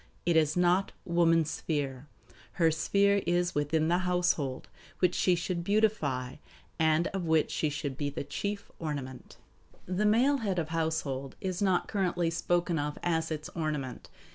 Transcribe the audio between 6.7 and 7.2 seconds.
and